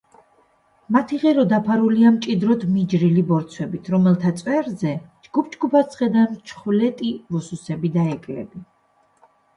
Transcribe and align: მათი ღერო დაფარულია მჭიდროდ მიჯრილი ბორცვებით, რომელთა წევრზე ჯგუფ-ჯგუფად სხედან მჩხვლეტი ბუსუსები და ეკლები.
მათი 0.93 1.17
ღერო 1.23 1.43
დაფარულია 1.51 2.11
მჭიდროდ 2.15 2.63
მიჯრილი 2.77 3.25
ბორცვებით, 3.33 3.91
რომელთა 3.97 4.31
წევრზე 4.41 4.95
ჯგუფ-ჯგუფად 5.29 5.95
სხედან 5.99 6.33
მჩხვლეტი 6.39 7.13
ბუსუსები 7.35 7.93
და 7.99 8.11
ეკლები. 8.17 8.65